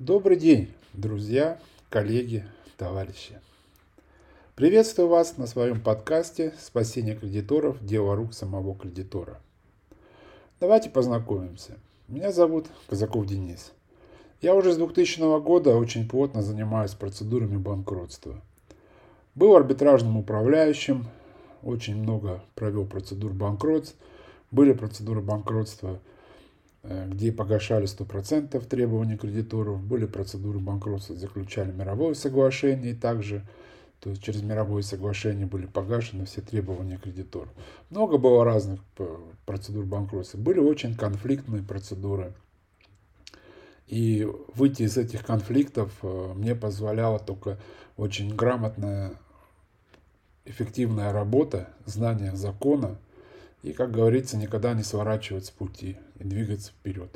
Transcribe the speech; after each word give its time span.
Добрый 0.00 0.38
день, 0.38 0.72
друзья, 0.94 1.58
коллеги, 1.90 2.42
товарищи. 2.78 3.38
Приветствую 4.54 5.08
вас 5.08 5.36
на 5.36 5.46
своем 5.46 5.78
подкасте 5.78 6.54
«Спасение 6.58 7.14
кредиторов. 7.14 7.76
Дело 7.84 8.16
рук 8.16 8.32
самого 8.32 8.74
кредитора». 8.74 9.38
Давайте 10.58 10.88
познакомимся. 10.88 11.78
Меня 12.08 12.32
зовут 12.32 12.68
Казаков 12.88 13.26
Денис. 13.26 13.72
Я 14.40 14.54
уже 14.54 14.72
с 14.72 14.78
2000 14.78 15.38
года 15.42 15.76
очень 15.76 16.08
плотно 16.08 16.42
занимаюсь 16.42 16.94
процедурами 16.94 17.58
банкротства. 17.58 18.40
Был 19.34 19.54
арбитражным 19.54 20.16
управляющим, 20.16 21.08
очень 21.62 21.96
много 21.96 22.42
провел 22.54 22.86
процедур 22.86 23.34
банкротств. 23.34 23.96
Были 24.50 24.72
процедуры 24.72 25.20
банкротства, 25.20 26.00
где 26.82 27.30
погашали 27.30 27.86
100% 27.86 28.66
требований 28.66 29.16
кредиторов. 29.16 29.82
Были 29.82 30.06
процедуры 30.06 30.58
банкротства, 30.58 31.14
заключали 31.14 31.72
мировое 31.72 32.14
соглашение 32.14 32.92
и 32.92 32.94
также 32.94 33.44
то 34.00 34.08
есть 34.10 34.22
через 34.22 34.42
мировое 34.42 34.82
соглашение 34.82 35.46
были 35.46 35.66
погашены 35.66 36.24
все 36.24 36.40
требования 36.40 36.96
кредиторов. 36.96 37.50
Много 37.90 38.16
было 38.16 38.44
разных 38.44 38.80
э, 38.98 39.16
процедур 39.44 39.84
банкротства. 39.84 40.38
Были 40.38 40.58
очень 40.58 40.94
конфликтные 40.96 41.62
процедуры. 41.62 42.32
И 43.88 44.26
выйти 44.54 44.84
из 44.84 44.96
этих 44.96 45.24
конфликтов 45.24 45.92
э, 46.02 46.32
мне 46.34 46.54
позволяла 46.54 47.18
только 47.18 47.58
очень 47.98 48.34
грамотная, 48.34 49.12
эффективная 50.46 51.12
работа, 51.12 51.68
знание 51.84 52.34
закона 52.34 52.96
и, 53.62 53.72
как 53.72 53.90
говорится, 53.90 54.36
никогда 54.36 54.74
не 54.74 54.82
сворачивать 54.82 55.46
с 55.46 55.50
пути 55.50 55.96
и 56.18 56.24
двигаться 56.24 56.72
вперед. 56.72 57.10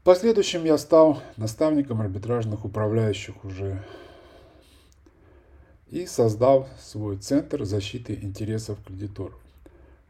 В 0.00 0.04
последующем 0.04 0.64
я 0.64 0.78
стал 0.78 1.22
наставником 1.36 2.00
арбитражных 2.00 2.64
управляющих 2.64 3.44
уже 3.44 3.82
и 5.88 6.06
создал 6.06 6.68
свой 6.78 7.16
центр 7.16 7.64
защиты 7.64 8.14
интересов 8.14 8.78
кредиторов. 8.84 9.38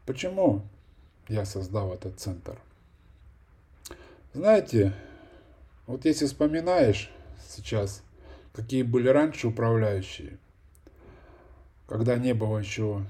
Почему 0.05 0.63
я 1.29 1.45
создал 1.45 1.93
этот 1.93 2.19
центр? 2.21 2.59
Знаете, 4.33 4.93
вот 5.87 6.05
если 6.05 6.27
вспоминаешь 6.27 7.11
сейчас, 7.49 8.03
какие 8.53 8.83
были 8.83 9.09
раньше 9.09 9.49
управляющие, 9.49 10.39
когда 11.87 12.17
не 12.17 12.35
было 12.35 12.59
еще 12.59 13.07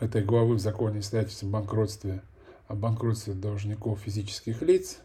этой 0.00 0.24
главы 0.24 0.54
в 0.54 0.60
законе 0.60 1.00
о 1.00 1.02
свидетельстве 1.02 1.48
банкротстве, 1.48 2.22
о 2.68 2.74
банкротстве 2.74 3.34
должников 3.34 4.00
физических 4.00 4.62
лиц, 4.62 4.98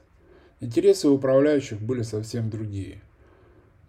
интересы 0.60 1.10
управляющих 1.10 1.82
были 1.82 2.02
совсем 2.02 2.50
другие– 2.50 3.02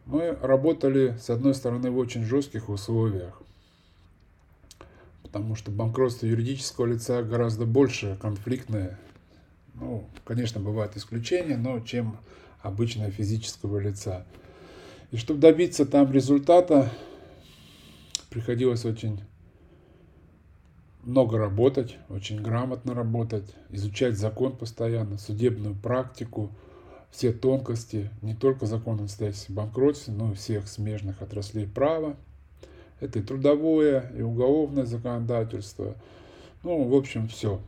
мы 0.05 0.37
работали, 0.43 1.17
с 1.21 1.31
одной 1.31 1.55
стороны, 1.55 1.91
в 1.91 1.99
очень 1.99 2.25
жестких 2.25 2.69
условиях, 2.69 3.41
потому 5.23 5.55
что 5.55 5.71
банкротство 5.71 6.27
юридического 6.27 6.87
лица 6.87 7.23
гораздо 7.23 7.67
больше 7.67 8.19
конфликтное. 8.21 8.99
Ну, 9.75 10.09
конечно, 10.25 10.61
бывают 10.61 10.97
исключения, 10.97 11.57
но 11.57 11.79
чем 11.81 12.19
обычное 12.61 13.11
физического 13.11 13.79
лица. 13.79 14.27
И 15.13 15.17
чтобы 15.17 15.41
добиться 15.41 15.87
там 15.87 16.11
результата, 16.11 16.91
приходилось 18.29 18.85
очень 18.85 19.21
много 21.03 21.39
работать, 21.39 21.97
очень 22.09 22.41
грамотно 22.41 22.95
работать, 22.95 23.55
изучать 23.71 24.17
закон 24.17 24.57
постоянно, 24.57 25.19
судебную 25.19 25.75
практику– 25.75 26.51
все 27.13 27.31
тонкости 27.31 28.11
не 28.23 28.35
только 28.35 28.67
закона 28.67 29.05
о 29.05 29.09
свидетельстве 29.09 29.55
банкротстве, 29.55 30.15
но 30.15 30.33
и 30.33 30.35
всех 30.35 30.67
смежных 30.67 31.21
отраслей 31.21 31.69
права. 31.69 32.17
Это 33.01 33.19
и 33.19 33.23
трудовое, 33.23 34.11
и 34.17 34.23
уголовное 34.23 34.87
законодательство. 34.87 35.95
Ну, 36.63 36.85
в 36.85 36.95
общем, 36.95 37.29
все. 37.29 37.61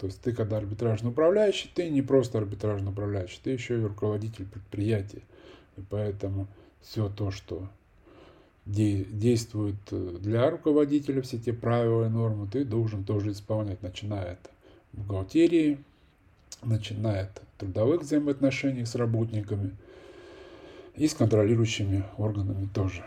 То 0.00 0.06
есть 0.06 0.20
ты, 0.22 0.32
когда 0.32 0.56
арбитражный 0.56 1.10
управляющий, 1.10 1.70
ты 1.72 1.90
не 1.90 2.00
просто 2.00 2.38
арбитражный 2.38 2.92
управляющий, 2.92 3.40
ты 3.42 3.50
еще 3.50 3.78
и 3.78 3.84
руководитель 3.84 4.46
предприятия. 4.46 5.22
И 5.76 5.82
поэтому 5.88 6.46
все 6.80 7.08
то, 7.10 7.30
что 7.30 7.68
действует 8.64 9.76
э, 9.90 10.16
для 10.20 10.50
руководителя, 10.50 11.22
все 11.22 11.38
те 11.38 11.52
правила 11.52 12.06
и 12.06 12.08
нормы, 12.08 12.48
ты 12.50 12.64
должен 12.64 13.04
тоже 13.04 13.32
исполнять, 13.32 13.82
начиная 13.82 14.32
от 14.32 14.50
бухгалтерии, 14.92 15.78
начиная 16.62 17.24
от 17.24 17.42
трудовых 17.58 18.02
взаимоотношений 18.02 18.84
с 18.84 18.94
работниками 18.94 19.72
и 20.94 21.08
с 21.08 21.14
контролирующими 21.14 22.04
органами 22.18 22.68
тоже. 22.72 23.04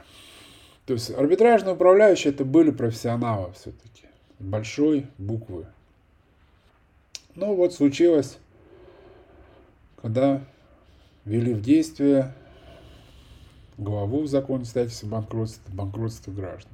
То 0.86 0.94
есть 0.94 1.10
арбитражные 1.12 1.74
управляющие 1.74 2.34
это 2.34 2.46
были 2.46 2.72
профессионалы 2.72 3.54
все-таки, 3.54 4.06
большой 4.40 5.08
буквы. 5.18 5.68
Ну 7.36 7.56
вот 7.56 7.74
случилось, 7.74 8.38
когда 10.02 10.42
ввели 11.26 11.54
в 11.54 11.62
действие 11.62 12.34
главу 13.78 14.22
в 14.22 14.28
законе 14.28 14.66
статуса 14.66 15.06
банкротства, 15.06 15.74
банкротства 15.74 16.32
граждан. 16.32 16.72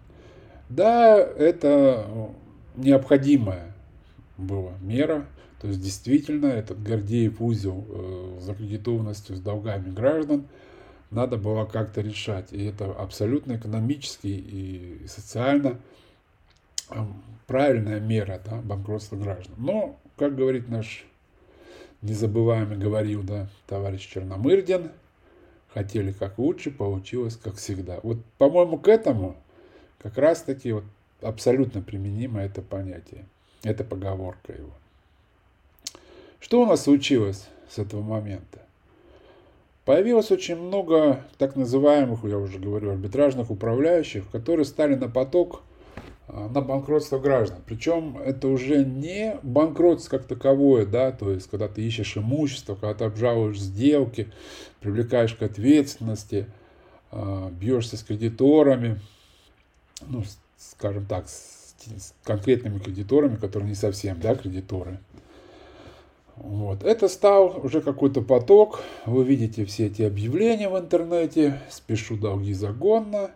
Да, 0.69 1.17
это 1.17 2.31
необходимая 2.75 3.73
была 4.37 4.73
мера, 4.81 5.25
то 5.61 5.67
есть 5.67 5.81
действительно 5.81 6.47
этот 6.47 6.81
Гордеев 6.81 7.41
узел 7.41 7.85
э, 7.87 8.37
с 8.39 8.43
закредитованностью, 8.43 9.35
с 9.35 9.39
долгами 9.39 9.91
граждан 9.91 10.47
надо 11.11 11.37
было 11.37 11.65
как-то 11.65 12.01
решать. 12.01 12.51
И 12.51 12.63
это 12.63 12.85
абсолютно 12.85 13.57
экономически 13.57 14.27
и 14.27 15.05
социально 15.07 15.77
правильная 17.47 17.99
мера 17.99 18.41
да, 18.43 18.57
банкротства 18.61 19.17
граждан. 19.17 19.53
Но, 19.57 19.99
как 20.17 20.35
говорит 20.35 20.69
наш 20.69 21.05
незабываемый 22.01 22.77
говорил 22.77 23.23
да, 23.23 23.47
товарищ 23.67 24.07
Черномырдин, 24.07 24.91
хотели 25.73 26.11
как 26.11 26.37
лучше, 26.37 26.71
получилось 26.71 27.35
как 27.35 27.55
всегда. 27.55 27.99
Вот, 28.03 28.17
по-моему, 28.37 28.77
к 28.77 28.87
этому 28.87 29.35
как 29.99 30.17
раз-таки 30.17 30.71
вот 30.71 30.83
абсолютно 31.21 31.81
применимо 31.81 32.41
это 32.41 32.61
понятие, 32.61 33.25
эта 33.63 33.83
поговорка 33.83 34.53
его. 34.53 34.71
Что 36.39 36.63
у 36.63 36.65
нас 36.65 36.83
случилось 36.83 37.47
с 37.69 37.77
этого 37.77 38.01
момента? 38.01 38.59
Появилось 39.85 40.31
очень 40.31 40.55
много 40.55 41.23
так 41.37 41.55
называемых, 41.55 42.23
я 42.23 42.37
уже 42.37 42.59
говорю, 42.59 42.91
арбитражных 42.91 43.49
управляющих, 43.49 44.29
которые 44.29 44.65
стали 44.65 44.95
на 44.95 45.09
поток 45.09 45.63
на 46.31 46.61
банкротство 46.61 47.19
граждан. 47.19 47.59
Причем 47.65 48.17
это 48.17 48.47
уже 48.47 48.85
не 48.85 49.37
банкротство 49.43 50.17
как 50.17 50.27
таковое, 50.27 50.85
да, 50.85 51.11
то 51.11 51.31
есть 51.31 51.49
когда 51.49 51.67
ты 51.67 51.81
ищешь 51.81 52.17
имущество, 52.17 52.75
когда 52.75 52.93
ты 52.93 53.03
обжалуешь 53.05 53.59
сделки, 53.59 54.31
привлекаешь 54.79 55.35
к 55.35 55.41
ответственности, 55.41 56.47
а, 57.11 57.49
бьешься 57.49 57.97
с 57.97 58.03
кредиторами, 58.03 59.01
ну, 60.07 60.23
скажем 60.57 61.05
так, 61.05 61.27
с 61.27 62.13
конкретными 62.23 62.79
кредиторами, 62.79 63.35
которые 63.35 63.69
не 63.69 63.75
совсем, 63.75 64.19
да, 64.19 64.35
кредиторы, 64.35 64.99
вот. 66.37 66.83
Это 66.83 67.07
стал 67.07 67.59
уже 67.63 67.81
какой-то 67.81 68.21
поток. 68.21 68.81
Вы 69.05 69.23
видите 69.23 69.65
все 69.65 69.87
эти 69.87 70.01
объявления 70.01 70.69
в 70.69 70.77
интернете. 70.77 71.61
Спешу 71.69 72.17
долги 72.17 72.53
загонно. 72.53 73.31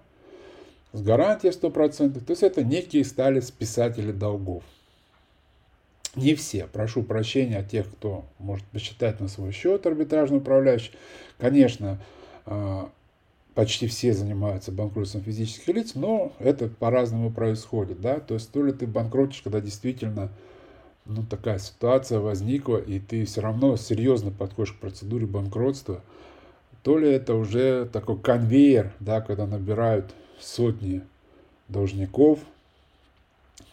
С 0.96 1.02
гарантией 1.02 1.52
100%. 1.52 2.24
То 2.24 2.32
есть 2.32 2.42
это 2.42 2.64
некие 2.64 3.04
стали 3.04 3.42
списатели 3.42 4.14
долгов. 4.14 4.64
Не 6.16 6.36
все. 6.36 6.68
Прошу 6.72 7.04
прощения 7.04 7.58
от 7.58 7.70
тех, 7.70 7.86
кто 7.92 8.24
может 8.40 8.66
посчитать 8.68 9.20
на 9.20 9.28
свой 9.28 9.52
счет 9.52 9.86
арбитражный 9.86 10.38
управляющий. 10.38 10.94
Конечно, 11.38 12.00
а, 12.46 12.90
почти 13.56 13.88
все 13.88 14.14
занимаются 14.14 14.72
банкротством 14.72 15.22
физических 15.22 15.68
лиц, 15.76 15.96
но 15.96 16.32
это 16.40 16.70
по-разному 16.70 17.30
происходит. 17.30 18.00
Да? 18.00 18.22
То 18.22 18.36
есть 18.36 18.50
то 18.54 18.64
ли 18.64 18.72
ты 18.72 18.88
банкротишь, 18.88 19.42
когда 19.42 19.60
действительно 19.60 20.32
ну, 21.04 21.24
такая 21.24 21.60
ситуация 21.60 22.20
возникла, 22.20 22.78
и 22.78 23.02
ты 23.02 23.26
все 23.26 23.42
равно 23.42 23.76
серьезно 23.76 24.32
подходишь 24.32 24.72
к 24.72 24.80
процедуре 24.80 25.26
банкротства, 25.26 26.00
то 26.84 26.98
ли 26.98 27.12
это 27.12 27.36
уже 27.36 27.86
такой 27.92 28.18
конвейер, 28.18 28.94
да, 29.02 29.20
когда 29.20 29.46
набирают 29.46 30.14
сотни 30.40 31.02
должников, 31.68 32.40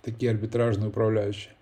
такие 0.02 0.30
арбитражные 0.30 0.88
управляющие, 0.88 1.52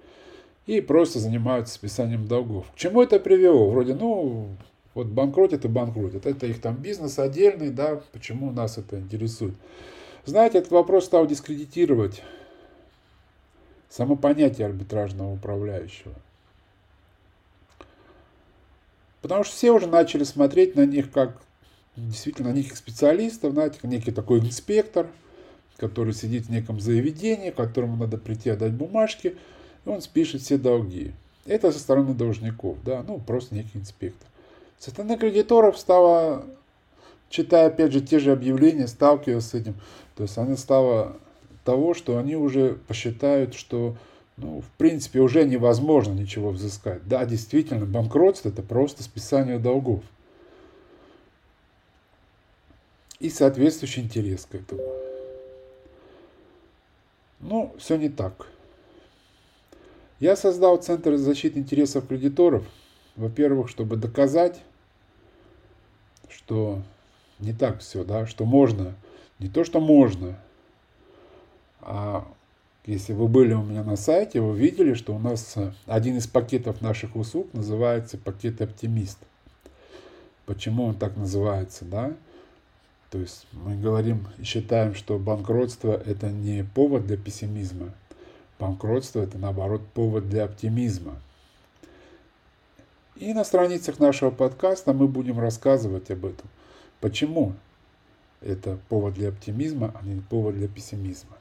и 0.67 0.81
просто 0.81 1.19
занимаются 1.19 1.75
списанием 1.75 2.27
долгов. 2.27 2.71
К 2.73 2.77
чему 2.77 3.03
это 3.03 3.19
привело? 3.19 3.71
Вроде, 3.71 3.95
ну, 3.95 4.49
вот 4.95 5.09
банкротят 5.09 5.65
и 5.65 5.69
банкротят. 5.69 6.27
Это 6.27 6.47
их 6.47 6.61
там 6.61 6.77
бизнес 6.77 7.19
отдельный, 7.19 7.71
да, 7.71 8.01
почему 8.13 8.51
нас 8.51 8.79
это 8.79 8.99
интересует? 8.99 9.55
Знаете, 10.25 10.59
этот 10.59 10.71
вопрос 10.71 11.07
стал 11.07 11.27
дискредитировать 11.27 12.23
само 13.89 14.17
понятие 14.17 14.67
арбитражного 14.67 15.33
управляющего. 15.33 16.15
Потому 19.23 19.45
что 19.45 19.55
все 19.55 19.73
уже 19.73 19.87
начали 19.87 20.25
смотреть 20.25 20.77
на 20.77 20.87
них 20.87 21.11
как 21.11 21.41
действительно 21.97 22.53
неких 22.53 22.77
специалистов, 22.77 23.53
знаете, 23.53 23.79
некий 23.83 24.13
такой 24.13 24.41
инспектор, 24.41 25.07
который 25.77 26.13
сидит 26.13 26.47
в 26.47 26.51
неком 26.51 26.81
заведении, 26.81 27.51
которому 27.51 27.97
надо 27.97 28.19
прийти 28.19 28.51
отдать 28.51 28.73
бумажки, 28.73 29.37
и 29.85 29.89
он 29.89 30.03
спишет 30.03 30.43
все 30.43 30.59
долги. 30.59 31.13
Это 31.47 31.73
со 31.73 31.79
стороны 31.79 32.15
должников, 32.15 32.77
да, 32.85 33.03
ну 33.07 33.19
просто 33.19 33.55
некий 33.55 33.79
инспектор. 33.79 34.29
Со 34.79 34.91
стороны 34.91 35.17
кредиторов 35.17 35.79
стало, 35.79 36.45
читая 37.29 37.69
опять 37.69 37.93
же 37.93 38.01
те 38.01 38.19
же 38.19 38.33
объявления, 38.33 38.87
сталкиваясь 38.87 39.45
с 39.45 39.55
этим, 39.55 39.75
то 40.17 40.23
есть 40.23 40.37
она 40.39 40.57
стала 40.57 41.17
того, 41.65 41.95
что 41.95 42.19
они 42.19 42.37
уже 42.37 42.79
посчитают, 42.87 43.55
что 43.55 43.97
ну, 44.37 44.63
в 44.63 44.79
принципе, 44.79 45.21
уже 45.21 45.45
невозможно 45.45 46.13
ничего 46.13 46.51
взыскать. 46.51 47.07
Да, 47.07 47.25
действительно, 47.27 47.85
банкротство– 47.85 48.49
это 48.51 48.63
просто 48.63 49.03
списание 49.03 49.59
долгов. 49.59 50.03
И 53.21 53.31
соответствующий 53.31 54.03
интерес 54.03 54.47
к 54.51 54.55
этому. 54.55 54.83
Ну, 57.41 57.75
все 57.79 57.97
не 57.97 58.09
так. 58.09 58.49
Я 60.19 60.37
создал 60.37 60.77
Центр 60.77 61.17
защиты 61.17 61.59
интересов 61.59 62.07
кредиторов, 62.07 62.65
во-первых, 63.17 63.69
чтобы 63.71 63.97
доказать, 63.97 64.61
что 66.29 66.83
не 67.39 67.55
так 67.55 67.81
все, 67.81 68.05
да, 68.05 68.27
что 68.27 68.45
можно, 68.45 68.95
не 69.39 69.49
то, 69.49 69.65
что 69.65 69.81
можно, 69.81 70.39
а 71.81 72.27
если 72.85 73.13
вы 73.13 73.29
были 73.29 73.55
у 73.55 73.63
меня 73.63 73.83
на 73.83 73.97
сайте, 73.97 74.41
вы 74.41 74.59
видели, 74.59 74.95
что 74.95 75.15
у 75.15 75.19
нас 75.19 75.57
э, 75.57 75.73
один 75.87 76.17
из 76.17 76.27
пакетов 76.27 76.81
наших 76.81 77.17
услуг 77.17 77.53
называется 77.53 78.19
пакет 78.19 78.61
оптимист. 78.61 79.19
Почему 80.45 80.85
он 80.85 80.95
так 80.95 81.17
называется, 81.17 81.85
да? 81.85 82.15
То 83.11 83.19
есть 83.19 83.47
мы 83.53 83.77
говорим 83.77 84.27
и 84.39 84.45
считаем, 84.45 84.95
что 84.95 85.19
банкротство 85.19 85.93
это 85.93 86.31
не 86.31 86.65
повод 86.65 87.07
для 87.07 87.17
пессимизма. 87.17 87.93
Банкротство 88.59 89.21
это 89.21 89.37
наоборот 89.37 89.83
повод 89.95 90.29
для 90.29 90.45
оптимизма. 90.45 91.17
И 93.17 93.35
на 93.35 93.45
страницах 93.45 93.99
нашего 93.99 94.31
подкаста 94.31 94.93
мы 94.93 95.09
будем 95.09 95.41
рассказывать 95.41 96.11
об 96.11 96.25
этом. 96.25 96.49
Почему 97.01 97.55
это 98.41 98.79
повод 98.89 99.15
для 99.15 99.29
оптимизма, 99.29 99.93
а 100.01 100.05
не 100.07 100.21
повод 100.21 100.55
для 100.55 100.69
пессимизма. 100.69 101.37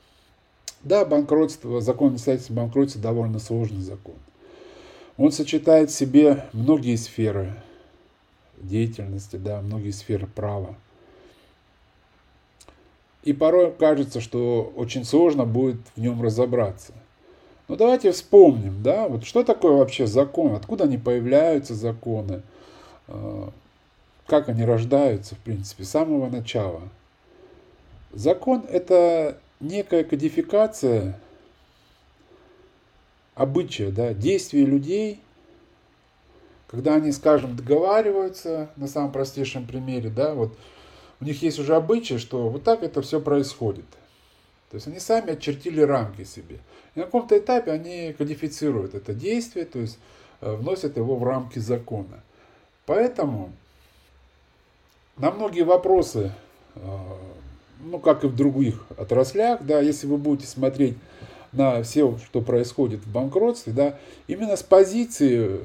Да, 0.82 1.06
банкротство, 1.06 1.82
закон 1.82 2.12
обязательства 2.12 2.54
банкротства 2.54 3.02
довольно 3.02 3.40
сложный 3.40 3.82
закон. 3.82 4.16
Он 5.18 5.32
сочетает 5.32 5.92
в 5.92 5.96
себе 5.96 6.46
многие 6.54 6.96
сферы 6.96 7.54
деятельности, 8.58 9.36
да, 9.36 9.62
многие 9.62 9.92
сферы 9.92 10.28
права. 10.28 10.76
И 13.24 13.34
порой 13.34 13.72
кажется, 13.72 14.22
что 14.22 14.72
очень 14.76 15.04
сложно 15.04 15.46
будет 15.46 15.78
в 15.96 16.02
нем 16.02 16.22
разобраться. 16.22 16.94
Но 17.68 17.76
давайте 17.76 18.12
вспомним, 18.12 18.82
да, 18.82 19.08
вот 19.08 19.26
что 19.26 19.44
такое 19.44 19.74
вообще 19.74 20.08
закон, 20.08 20.56
откуда 20.56 20.86
они 20.86 20.98
появляются, 20.98 21.76
законы, 21.76 22.42
э, 23.08 23.50
как 24.26 24.50
они 24.50 24.64
рождаются, 24.64 25.36
в 25.36 25.40
принципе, 25.40 25.84
с 25.84 25.90
самого 25.90 26.30
начала. 26.30 26.82
Закон– 28.12 28.66
это 28.70 29.38
некая 29.60 30.04
кодификация 30.04 31.20
обычая, 33.36 33.92
да, 33.92 34.14
действий 34.14 34.66
людей, 34.66 35.22
когда 36.68 36.96
они, 36.96 37.12
скажем, 37.12 37.56
договариваются 37.56 38.70
на 38.76 38.88
самом 38.88 39.12
простейшем 39.12 39.66
примере, 39.66 40.10
да, 40.10 40.34
вот 40.34 40.58
у 41.22 41.26
них 41.26 41.42
есть 41.42 41.60
уже 41.60 41.76
обычай, 41.76 42.18
что 42.18 42.50
вот 42.50 42.64
так 42.64 42.84
это 42.84 43.02
все 43.02 43.20
происходит. 43.20 43.86
То 44.70 44.76
есть 44.76 44.88
они 44.88 45.00
сами 45.00 45.34
очертили 45.34 45.82
рамки 45.82 46.24
себе. 46.24 46.60
И 46.96 47.00
на 47.00 47.06
каком-то 47.06 47.38
этапе 47.38 47.72
они 47.72 48.14
кодифицируют 48.18 48.94
это 48.94 49.14
действие, 49.14 49.66
то 49.66 49.80
есть 49.80 49.98
э, 50.42 50.54
вносят 50.54 50.98
его 50.98 51.16
в 51.16 51.24
рамки 51.24 51.60
закона. 51.60 52.22
Поэтому 52.86 53.52
на 55.18 55.32
многие 55.32 55.64
вопросы 55.64 56.32
э, 56.76 56.82
ну, 57.80 58.00
как 58.00 58.24
и 58.24 58.28
в 58.28 58.36
других 58.36 58.86
отраслях, 58.98 59.64
да, 59.64 59.80
если 59.80 60.08
вы 60.08 60.18
будете 60.18 60.48
смотреть 60.48 60.98
на 61.52 61.82
все, 61.84 62.18
что 62.26 62.42
происходит 62.42 63.02
в 63.02 63.12
банкротстве, 63.12 63.74
да, 63.74 64.00
именно 64.28 64.56
с 64.56 64.64
позиции 64.64 65.62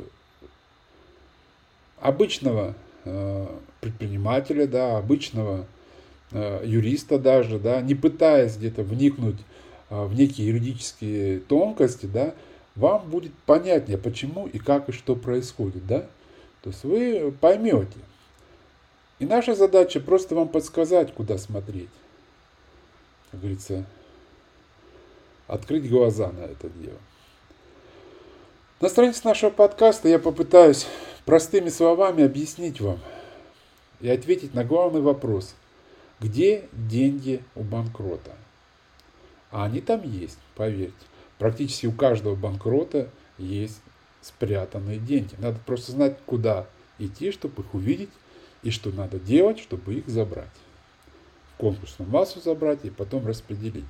обычного 2.00 2.74
предпринимателя, 3.80 4.66
да, 4.66 4.98
обычного 4.98 5.66
э, 6.32 6.62
юриста 6.64 7.18
даже, 7.18 7.58
да, 7.58 7.80
не 7.80 7.94
пытаясь 7.94 8.56
где-то 8.56 8.82
вникнуть 8.82 9.40
э, 9.90 10.04
в 10.04 10.14
некие 10.14 10.48
юридические 10.48 11.40
тонкости, 11.40 12.06
да, 12.06 12.34
вам 12.76 13.08
будет 13.08 13.32
понятнее, 13.46 13.98
почему 13.98 14.46
и 14.46 14.58
как 14.58 14.88
и 14.88 14.92
что 14.92 15.16
происходит, 15.16 15.86
да. 15.86 16.06
То 16.62 16.70
есть 16.70 16.84
вы 16.84 17.32
поймете. 17.40 17.98
И 19.18 19.26
наша 19.26 19.54
задача 19.54 20.00
просто 20.00 20.34
вам 20.34 20.48
подсказать, 20.48 21.12
куда 21.12 21.38
смотреть 21.38 21.90
как 23.34 23.40
говорится, 23.40 23.84
открыть 25.48 25.90
глаза 25.90 26.30
на 26.30 26.44
это 26.44 26.68
дело. 26.68 26.98
На 28.80 28.88
странице 28.88 29.22
нашего 29.24 29.50
подкаста 29.50 30.08
я 30.08 30.20
попытаюсь 30.20 30.86
простыми 31.24 31.68
словами 31.68 32.24
объяснить 32.24 32.80
вам 32.80 32.98
и 34.00 34.08
ответить 34.08 34.54
на 34.54 34.64
главный 34.64 35.00
вопрос. 35.00 35.54
Где 36.20 36.68
деньги 36.72 37.42
у 37.54 37.62
банкрота? 37.62 38.36
А 39.50 39.64
они 39.64 39.80
там 39.80 40.02
есть, 40.02 40.38
поверьте. 40.54 40.94
Практически 41.38 41.86
у 41.86 41.92
каждого 41.92 42.34
банкрота 42.34 43.08
есть 43.38 43.80
спрятанные 44.22 44.98
деньги. 44.98 45.34
Надо 45.38 45.58
просто 45.66 45.92
знать, 45.92 46.18
куда 46.26 46.66
идти, 46.98 47.30
чтобы 47.32 47.62
их 47.62 47.74
увидеть, 47.74 48.10
и 48.62 48.70
что 48.70 48.90
надо 48.90 49.18
делать, 49.18 49.58
чтобы 49.58 49.94
их 49.94 50.08
забрать 50.08 50.48
конкурсную 51.58 52.10
массу 52.10 52.40
забрать 52.40 52.80
и 52.84 52.90
потом 52.90 53.26
распределить. 53.26 53.84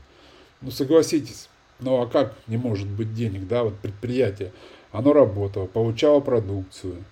Ну 0.60 0.70
согласитесь, 0.70 1.48
ну 1.80 2.00
а 2.00 2.06
как 2.06 2.34
не 2.46 2.56
может 2.56 2.88
быть 2.88 3.14
денег, 3.14 3.46
да, 3.46 3.64
вот 3.64 3.74
предприятие, 3.78 4.52
оно 4.92 5.12
работало, 5.12 5.66
получало 5.66 6.20
продукцию, 6.20 7.04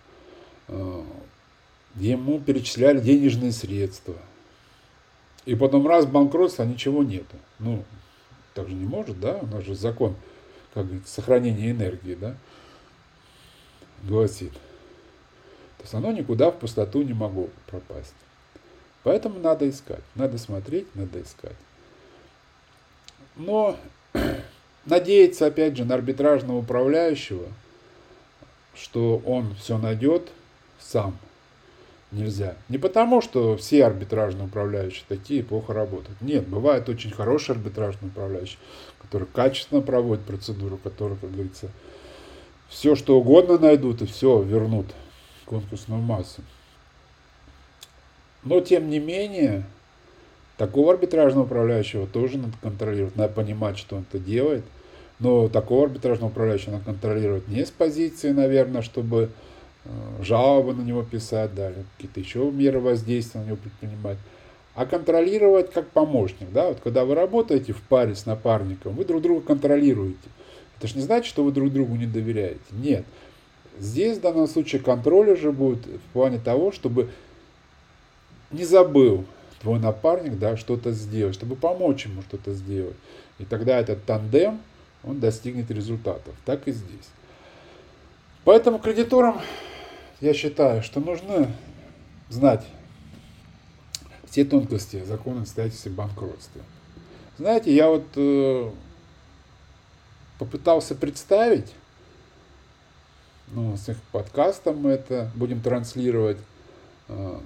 ему 0.69 2.41
перечисляли 2.41 3.01
денежные 3.01 3.53
средства. 3.53 4.17
И 5.45 5.55
потом 5.55 5.87
раз 5.87 6.07
банкротство, 6.07 6.65
а 6.65 6.69
ничего 6.69 7.03
нету. 7.03 7.37
Ну, 7.59 7.85
так 8.55 8.69
же 8.69 8.75
не 8.75 8.85
может, 8.85 9.19
да, 9.21 9.39
у 9.39 9.47
нас 9.47 9.65
же 9.65 9.75
закон, 9.75 10.15
как 10.73 10.87
говорится, 10.87 11.13
сохранения 11.13 11.71
энергии, 11.71 12.15
да, 12.15 12.37
гласит. 14.05 14.53
То 14.53 15.85
есть 15.85 15.95
оно 15.95 16.13
никуда 16.13 16.51
в 16.51 16.59
пустоту 16.59 17.03
не 17.03 17.13
могло 17.13 17.49
пропасть. 17.67 18.15
Поэтому 19.03 19.41
надо 19.41 19.69
искать, 19.69 20.03
надо 20.15 20.39
смотреть, 20.39 20.95
надо 20.95 21.21
искать. 21.21 21.57
Но 23.35 23.77
надеяться, 24.87 25.47
опять 25.47 25.77
же, 25.77 25.85
на 25.85 25.97
арбитражного 25.97 26.59
управляющего, 26.59 27.49
что 28.75 29.21
он 29.27 29.55
все 29.57 29.77
найдет 29.77 30.31
сам, 30.83 31.17
нельзя. 32.11 32.57
Не 32.69 32.79
потому, 32.79 33.21
что 33.21 33.57
все 33.57 33.85
арбитражные 33.87 34.47
управляющие 34.47 35.05
такие 35.09 35.43
плохо 35.43 35.73
работают. 35.73 36.21
Нет, 36.21 36.47
бывает 36.47 36.89
очень 36.89 37.11
хороший 37.11 37.53
арбитражный 37.53 38.09
управляющий, 38.09 38.59
который 39.01 39.27
качественно 39.33 39.81
проводит 39.81 40.25
процедуру, 40.25 40.77
который, 40.77 41.17
как 41.17 41.33
говорится, 41.33 41.71
все 42.69 42.95
что 42.95 43.19
угодно 43.19 43.59
найдут 43.59 44.03
и 44.03 44.07
все 44.07 44.43
вернут 44.43 44.87
конкурсную 45.45 46.01
массу. 46.01 46.43
Но, 48.45 48.61
тем 48.61 48.89
не 48.91 48.99
менее, 48.99 49.65
такого 50.57 50.93
арбитражного 50.93 51.45
управляющего 51.45 52.07
тоже 52.07 52.39
надо 52.39 52.55
контролировать. 52.61 53.17
Надо 53.17 53.33
понимать, 53.33 53.79
что 53.79 53.97
он 53.97 54.05
это 54.09 54.19
делает. 54.19 54.65
Но 55.19 55.49
такого 55.49 55.85
арбитражного 55.85 56.31
управляющего 56.31 56.73
надо 56.73 56.85
контролировать 56.85 57.47
не 57.47 57.65
с 57.65 57.71
позиции, 57.71 58.33
наверное, 58.33 58.83
чтобы 58.83 59.31
жалобы 60.21 60.75
на 60.75 60.83
него 60.83 61.03
писать, 61.03 61.55
да, 61.55 61.73
какие-то 61.97 62.21
еще 62.21 62.51
меры 62.51 62.81
воздействия 62.81 63.41
на 63.41 63.47
него 63.47 63.57
предпринимать, 63.57 64.19
а 64.75 64.87
контролировать 64.87 65.73
как 65.73 65.89
помощник. 65.89 66.51
Да? 66.53 66.69
Вот 66.69 66.81
когда 66.81 67.05
вы 67.05 67.15
работаете 67.15 67.73
в 67.73 67.83
паре 67.83 68.15
с 68.15 68.27
напарником, 68.27 68.95
вы 68.95 69.05
друг 69.05 69.23
друга 69.23 69.45
контролируете. 69.47 70.29
Это 70.79 70.89
же 70.89 70.97
не 70.97 71.03
значит, 71.03 71.27
что 71.27 71.45
вы 71.45 71.53
друг 71.53 71.73
другу 71.73 71.97
не 71.97 72.07
доверяете. 72.07 72.61
Нет. 72.71 73.05
Здесь 73.79 74.19
в 74.19 74.21
данном 74.21 74.47
случае 74.47 74.83
контроль 74.83 75.31
уже 75.31 75.51
будет 75.51 75.87
в 75.87 76.13
плане 76.13 76.39
того, 76.39 76.73
чтобы 76.73 77.11
не 78.51 78.65
забыл 78.65 79.25
твой 79.61 79.79
напарник, 79.79 80.39
да, 80.39 80.57
что-то 80.57 80.93
сделать, 80.93 81.35
чтобы 81.35 81.57
помочь 81.57 82.07
ему 82.07 82.23
что-то 82.23 82.53
сделать. 82.53 82.97
И 83.39 83.45
тогда 83.45 83.79
этот 83.79 84.05
тандем, 84.05 84.61
он 85.05 85.21
достигнет 85.21 85.71
результатов. 85.71 86.35
Так 86.45 86.69
и 86.69 86.73
здесь. 86.73 87.09
Поэтому 88.45 88.79
кредиторам 88.79 89.41
я 90.23 90.35
считаю, 90.35 90.83
что 90.83 91.01
нужно 91.01 91.51
знать 92.29 92.65
все 94.25 94.45
тонкости 94.45 95.05
закона 95.05 95.43
обстоятельств 95.43 95.89
банкротства. 95.89 96.63
Знаете, 97.39 97.75
я 97.75 97.89
вот 97.89 98.07
э, 98.15 98.71
попытался 100.39 100.95
представить, 100.95 101.75
ну, 103.49 103.77
с 103.77 103.89
их 103.89 104.01
подкастом 104.13 104.79
мы 104.79 104.91
это 104.93 105.29
будем 105.35 105.61
транслировать, 105.61 106.39
э, 107.09 107.41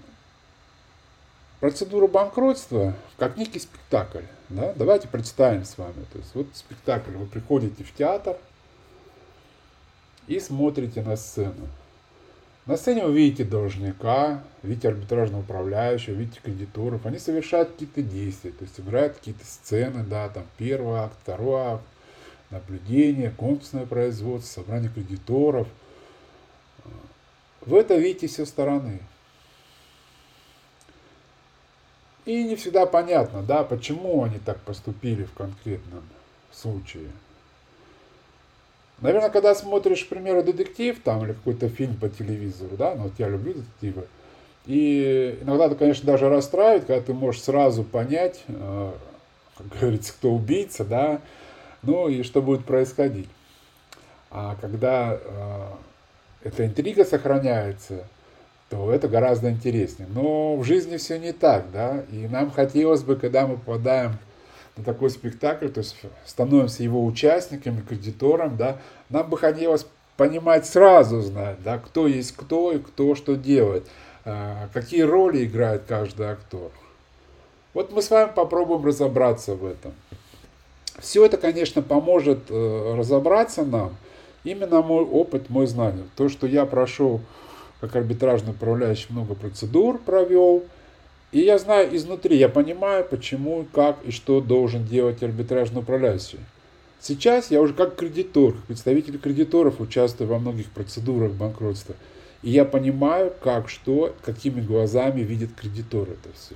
процедуру 1.61 2.09
банкротства 2.09 2.95
как 3.17 3.39
некий 3.39 3.59
спектакль. 3.59 4.25
Да? 4.51 4.75
Давайте 4.75 5.09
представим 5.09 5.65
с 5.65 5.79
вами. 5.79 6.05
То 6.13 6.19
есть 6.19 6.35
вот 6.35 6.49
спектакль. 6.53 7.13
Вы 7.13 7.25
приходите 7.25 7.85
в 7.85 7.95
театр 7.95 8.37
и 10.27 10.39
смотрите 10.39 11.01
на 11.01 11.17
сцену. 11.17 11.69
На 12.67 12.77
сцене 12.77 13.05
вы 13.05 13.15
видите 13.15 13.45
должника, 13.45 14.43
видите 14.65 14.89
арбитражного 14.89 15.43
управляющего, 15.43 16.15
видите 16.15 16.41
кредиторов. 16.43 17.07
Они 17.07 17.19
совершают 17.19 17.71
какие-то 17.71 18.03
действия, 18.03 18.51
то 18.51 18.65
есть 18.65 18.81
играют 18.81 19.15
какие-то 19.15 19.47
сцены, 19.47 20.03
да, 20.03 20.29
там 20.29 20.45
первый 20.59 20.99
акт, 20.99 21.17
второй 21.23 21.61
акт, 21.75 21.85
наблюдение, 22.51 23.31
конкурсное 23.31 23.87
производство, 23.87 24.63
собрание 24.63 24.91
кредиторов. 24.91 25.69
Вы 27.61 27.79
это 27.79 27.97
видите 27.97 28.27
со 28.27 28.45
стороны. 28.45 29.01
И 32.25 32.43
не 32.43 32.57
всегда 32.57 32.87
понятно, 32.87 33.45
да, 33.45 33.63
почему 33.63 34.25
они 34.25 34.41
так 34.41 34.59
поступили 34.63 35.23
в 35.23 35.33
конкретном 35.35 36.03
случае. 36.51 37.11
Наверное, 39.01 39.31
когда 39.31 39.55
смотришь, 39.55 40.05
к 40.05 40.09
примеру, 40.09 40.43
детектив 40.43 40.99
там 41.03 41.25
или 41.25 41.33
какой-то 41.33 41.69
фильм 41.69 41.97
по 41.97 42.09
телевизору, 42.09 42.77
да, 42.77 42.95
ну 42.95 43.05
вот 43.05 43.13
я 43.19 43.29
люблю 43.29 43.55
детективы, 43.55 44.07
и 44.65 45.39
иногда 45.43 45.67
это, 45.67 45.77
конечно, 45.77 46.07
даже 46.07 46.29
расстраивает, 46.29 46.87
когда 46.87 47.01
ты 47.03 47.13
можешь 47.13 47.43
сразу 47.43 47.85
понять, 47.85 48.43
э, 48.49 48.93
как 49.59 49.67
говорится, 49.79 50.13
кто 50.13 50.33
убийца, 50.33 50.85
да, 50.85 51.21
ну 51.83 52.09
и 52.09 52.23
что 52.23 52.43
будет 52.43 52.65
происходить. 52.65 53.29
А 54.31 54.57
когда 54.61 55.19
э, 55.23 55.67
эта 56.43 56.67
интрига 56.67 57.05
сохраняется, 57.05 58.07
то 58.69 58.91
это 58.91 59.09
гораздо 59.09 59.51
интереснее. 59.51 60.09
Но 60.13 60.57
в 60.57 60.65
жизни 60.65 60.97
все 60.97 61.19
не 61.19 61.33
так, 61.33 61.71
да, 61.71 62.03
и 62.11 62.27
нам 62.27 62.51
хотелось 62.51 63.03
бы, 63.03 63.17
когда 63.17 63.47
мы 63.47 63.57
попадаем 63.57 64.19
на 64.77 64.85
такой 64.85 65.11
спектакль, 65.11 65.69
то 65.69 65.81
есть 65.81 65.97
становимся 66.25 66.83
его 66.83 67.05
участниками, 67.05 67.81
кредитором, 67.81 68.57
да, 68.57 68.79
нам 69.09 69.29
бы 69.29 69.39
хотелось 69.39 69.87
понимать 70.17 70.67
сразу, 70.67 71.21
знать, 71.21 71.63
да, 71.63 71.79
кто 71.79 72.07
есть 72.07 72.33
кто 72.33 72.73
и 72.73 72.79
кто 72.79 73.15
что 73.15 73.37
делает, 73.37 73.87
а, 74.25 74.69
какие 74.73 75.03
роли 75.03 75.45
играет 75.45 75.85
каждый 75.87 76.27
актер. 76.27 76.71
Вот 77.75 77.93
мы 77.93 78.01
с 78.01 78.11
вами 78.11 78.31
попробуем 78.35 78.85
разобраться 78.85 79.55
в 79.55 79.65
этом. 79.65 79.93
Все 80.99 81.27
это, 81.27 81.37
конечно, 81.37 81.83
поможет 81.83 82.51
э, 82.51 82.95
разобраться 82.97 83.67
нам. 83.67 83.95
Именно 84.45 84.81
мой 84.81 85.05
опыт, 85.05 85.51
мой 85.51 85.67
знание. 85.67 86.05
То, 86.17 86.31
что 86.31 86.47
я 86.47 86.65
прошел 86.65 87.21
как 87.81 87.95
арбитражный 87.97 88.53
управляющий 88.53 89.09
много 89.11 89.35
процедур 89.35 89.99
провел. 89.99 90.65
И 91.37 91.41
я 91.41 91.59
знаю 91.59 91.95
изнутри, 91.95 92.39
я 92.39 92.49
понимаю, 92.49 93.05
почему, 93.05 93.67
как 93.71 94.03
и 94.07 94.11
что 94.11 94.41
должен 94.41 94.87
делать 94.87 95.23
арбитражный 95.23 95.83
управляющий. 95.83 96.39
Сейчас 96.99 97.51
я 97.51 97.61
уже 97.61 97.75
как 97.75 97.95
кредитор, 97.95 98.55
как 98.55 98.65
представитель 98.65 99.19
кредиторов 99.19 99.79
участвую 99.79 100.31
во 100.31 100.39
многих 100.39 100.71
процедурах 100.71 101.33
банкротства. 101.33 101.95
И 102.41 102.49
я 102.49 102.65
понимаю, 102.65 103.35
как, 103.39 103.69
что, 103.69 104.17
какими 104.23 104.63
глазами 104.63 105.21
видит 105.21 105.51
кредитор 105.55 106.09
это 106.09 106.31
все. 106.35 106.55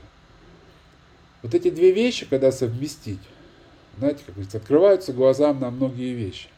Вот 1.43 1.55
эти 1.55 1.69
две 1.69 1.93
вещи, 1.93 2.25
когда 2.25 2.51
совместить, 2.51 3.21
знаете, 3.99 4.23
как 4.25 4.35
говорится, 4.35 4.57
открываются 4.57 5.13
глазам 5.13 5.61
на 5.61 5.71
многие 5.71 6.15
вещи. 6.15 6.49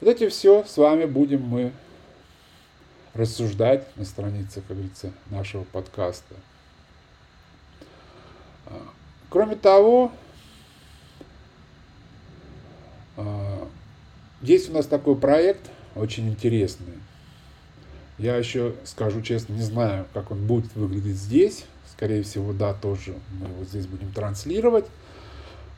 Вот 0.00 0.10
эти 0.10 0.28
все 0.28 0.64
с 0.64 0.76
вами 0.76 1.04
будем 1.04 1.42
мы 1.42 1.70
рассуждать 3.14 3.86
на 3.96 4.04
странице, 4.04 4.64
как 4.66 4.76
говорится, 4.76 5.12
нашего 5.30 5.62
подкаста. 5.62 6.34
Кроме 9.28 9.56
того, 9.56 10.12
а, 13.16 13.68
есть 14.42 14.70
у 14.70 14.72
нас 14.72 14.86
такой 14.86 15.16
проект, 15.16 15.70
очень 15.94 16.28
интересный. 16.28 16.94
Я 18.18 18.36
еще, 18.36 18.74
скажу 18.84 19.22
честно, 19.22 19.54
не 19.54 19.62
знаю, 19.62 20.06
как 20.12 20.30
он 20.30 20.46
будет 20.46 20.74
выглядеть 20.74 21.16
здесь. 21.16 21.64
Скорее 21.90 22.22
всего, 22.22 22.52
да, 22.52 22.74
тоже 22.74 23.14
мы 23.38 23.48
его 23.48 23.64
здесь 23.64 23.86
будем 23.86 24.12
транслировать. 24.12 24.86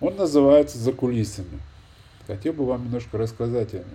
Он 0.00 0.16
называется 0.16 0.78
«За 0.78 0.92
кулисами». 0.92 1.60
Хотел 2.26 2.52
бы 2.52 2.64
вам 2.64 2.84
немножко 2.84 3.18
рассказать 3.18 3.74
о 3.74 3.78
нем. 3.78 3.86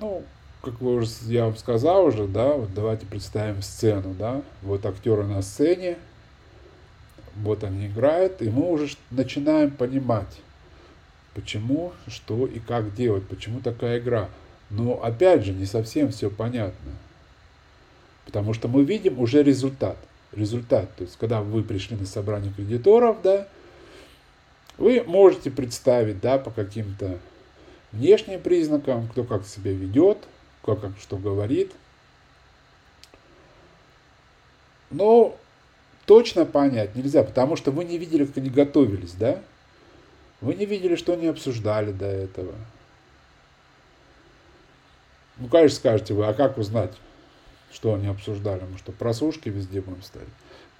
Ну, 0.00 0.22
как 0.62 0.80
вы 0.80 0.94
уже, 0.94 1.10
я 1.26 1.46
вам 1.46 1.56
сказал 1.56 2.04
уже, 2.04 2.26
да, 2.26 2.54
вот 2.54 2.74
давайте 2.74 3.06
представим 3.06 3.62
сцену, 3.62 4.14
да, 4.18 4.42
вот 4.62 4.84
актеры 4.84 5.24
на 5.24 5.42
сцене, 5.42 5.98
вот 7.36 7.64
они 7.64 7.86
играют, 7.86 8.42
и 8.42 8.50
мы 8.50 8.70
уже 8.70 8.94
начинаем 9.10 9.70
понимать, 9.70 10.40
почему, 11.34 11.92
что 12.06 12.46
и 12.46 12.58
как 12.58 12.94
делать, 12.94 13.26
почему 13.26 13.60
такая 13.60 13.98
игра. 13.98 14.28
Но 14.70 15.02
опять 15.02 15.44
же, 15.44 15.52
не 15.52 15.66
совсем 15.66 16.10
все 16.10 16.30
понятно. 16.30 16.92
Потому 18.24 18.54
что 18.54 18.68
мы 18.68 18.84
видим 18.84 19.18
уже 19.18 19.42
результат. 19.42 19.96
Результат, 20.32 20.94
то 20.94 21.02
есть 21.02 21.16
когда 21.18 21.40
вы 21.42 21.64
пришли 21.64 21.96
на 21.96 22.06
собрание 22.06 22.52
кредиторов, 22.52 23.20
да, 23.22 23.48
вы 24.78 25.02
можете 25.04 25.50
представить, 25.50 26.20
да, 26.20 26.38
по 26.38 26.52
каким-то 26.52 27.18
внешним 27.90 28.40
признакам, 28.40 29.08
кто 29.08 29.24
как 29.24 29.44
себя 29.44 29.72
ведет, 29.72 30.18
кто 30.62 30.76
как 30.76 30.92
что 31.00 31.16
говорит. 31.16 31.72
Но 34.90 35.36
точно 36.10 36.44
понять 36.44 36.96
нельзя, 36.96 37.22
потому 37.22 37.54
что 37.54 37.70
вы 37.70 37.84
не 37.84 37.96
видели, 37.96 38.24
как 38.24 38.38
они 38.38 38.50
готовились, 38.50 39.12
да? 39.12 39.40
Вы 40.40 40.56
не 40.56 40.66
видели, 40.66 40.96
что 40.96 41.12
они 41.12 41.28
обсуждали 41.28 41.92
до 41.92 42.06
этого. 42.06 42.52
Ну, 45.36 45.46
конечно, 45.46 45.76
скажете 45.76 46.14
вы, 46.14 46.26
а 46.26 46.34
как 46.34 46.58
узнать, 46.58 46.90
что 47.70 47.94
они 47.94 48.08
обсуждали? 48.08 48.62
Мы 48.68 48.76
что, 48.78 48.90
просушки 48.90 49.50
везде 49.50 49.82
будем 49.82 50.02
ставить? 50.02 50.26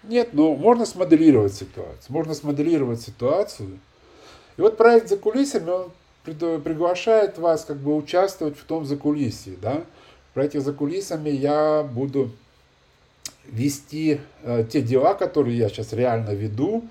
Нет, 0.03 0.31
но 0.33 0.57
можно 0.57 0.85
смоделировать 0.85 1.55
ситуацию. 1.55 2.07
Можно 2.09 2.35
смоделировать 2.35 3.01
ситуацию. 3.01 3.79
И 4.57 4.61
вот 4.61 4.77
проект 4.77 5.09
за 5.09 5.17
кулисами, 5.17 5.71
он 5.71 5.93
приглашает 6.25 7.39
вас 7.39 7.65
как 7.65 7.77
бы 7.77 7.95
участвовать 7.95 8.59
в 8.59 8.65
том 8.65 8.85
закулисье, 8.85 9.57
да. 9.63 9.85
Про 10.35 10.47
эти 10.47 10.57
закулисами 10.57 11.31
я 11.31 11.85
буду 11.85 12.33
вести 13.47 14.21
э, 14.43 14.65
те 14.71 14.83
дела, 14.83 15.15
которые 15.15 15.57
я 15.57 15.69
сейчас 15.69 15.93
реально 15.93 16.31
веду. 16.31 16.85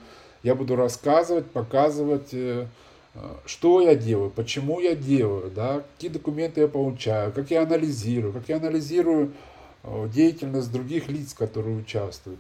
Я 0.44 0.56
буду 0.56 0.76
рассказывать, 0.76 1.50
показывать, 1.52 2.34
э, 2.34 2.68
э, 3.16 3.36
что 3.46 3.82
я 3.82 3.96
делаю, 3.96 4.30
почему 4.30 4.80
я 4.80 4.96
делаю, 4.96 5.52
да, 5.52 5.84
какие 5.96 6.12
документы 6.12 6.62
я 6.62 6.68
получаю, 6.68 7.32
как 7.32 7.52
я 7.52 7.64
анализирую, 7.64 8.34
как 8.34 8.48
я 8.48 8.58
анализирую 8.58 9.34
э, 9.84 10.10
деятельность 10.14 10.72
других 10.72 11.10
лиц, 11.10 11.34
которые 11.34 11.78
участвуют. 11.78 12.40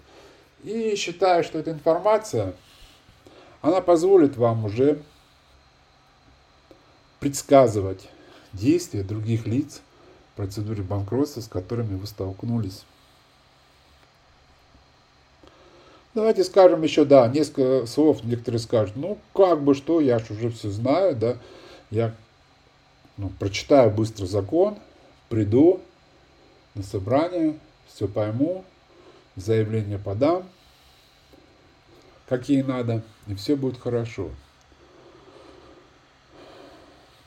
И 0.63 0.95
считаю, 0.95 1.43
что 1.43 1.59
эта 1.59 1.71
информация, 1.71 2.53
она 3.61 3.81
позволит 3.81 4.37
вам 4.37 4.65
уже 4.65 5.01
предсказывать 7.19 8.09
действия 8.53 9.03
других 9.03 9.45
лиц 9.45 9.81
в 10.33 10.37
процедуре 10.37 10.83
банкротства, 10.83 11.41
с 11.41 11.47
которыми 11.47 11.95
вы 11.95 12.07
столкнулись. 12.07 12.83
Давайте 16.13 16.43
скажем 16.43 16.81
еще, 16.81 17.05
да, 17.05 17.27
несколько 17.27 17.85
слов. 17.85 18.23
Некоторые 18.23 18.59
скажут, 18.59 18.95
ну, 18.95 19.17
как 19.33 19.61
бы 19.61 19.75
что, 19.75 19.99
я 20.01 20.19
же 20.19 20.33
уже 20.33 20.49
все 20.49 20.69
знаю, 20.69 21.15
да. 21.15 21.37
Я 21.91 22.13
ну, 23.17 23.29
прочитаю 23.39 23.91
быстро 23.91 24.25
закон, 24.25 24.77
приду 25.29 25.81
на 26.75 26.83
собрание, 26.83 27.57
все 27.87 28.07
пойму, 28.07 28.63
заявление 29.35 29.99
подам, 29.99 30.47
какие 32.27 32.61
надо, 32.61 33.01
и 33.27 33.35
все 33.35 33.55
будет 33.55 33.79
хорошо 33.79 34.29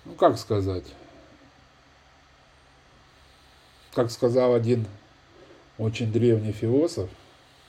ну 0.05 0.15
как 0.15 0.39
сказать, 0.39 0.85
как 3.95 4.11
сказал 4.11 4.55
один 4.55 4.87
очень 5.79 6.13
древний 6.13 6.53
философ, 6.53 7.11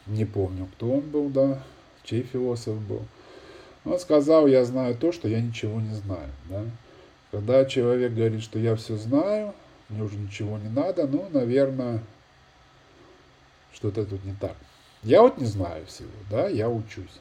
не 0.07 0.25
помню, 0.25 0.67
кто 0.73 0.91
он 0.91 1.01
был, 1.01 1.29
да, 1.29 1.63
чей 2.03 2.23
философ 2.23 2.79
был, 2.81 3.03
он 3.85 3.99
сказал, 3.99 4.47
я 4.47 4.63
знаю 4.65 4.95
то, 4.95 5.11
что 5.11 5.27
я 5.27 5.41
ничего 5.41 5.79
не 5.81 5.93
знаю, 5.95 6.29
да. 6.49 6.63
Когда 7.31 7.65
человек 7.65 8.13
говорит, 8.13 8.43
что 8.43 8.59
я 8.59 8.75
все 8.75 8.95
знаю, 8.95 9.53
мне 9.89 10.03
уже 10.03 10.17
ничего 10.17 10.57
не 10.57 10.69
надо, 10.69 11.07
ну, 11.07 11.27
наверное, 11.31 12.03
что-то 13.73 14.05
тут 14.05 14.23
не 14.23 14.33
так. 14.35 14.55
Я 15.01 15.21
вот 15.21 15.37
не 15.37 15.45
знаю 15.45 15.85
всего, 15.87 16.11
да, 16.29 16.47
я 16.47 16.69
учусь. 16.69 17.19